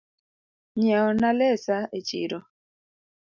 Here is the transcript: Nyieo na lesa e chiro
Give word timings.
Nyieo 0.77 1.07
na 1.21 1.29
lesa 1.39 1.77
e 1.97 1.99
chiro 2.07 2.39